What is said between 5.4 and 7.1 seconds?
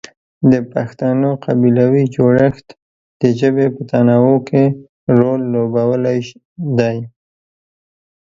لوبولی دی.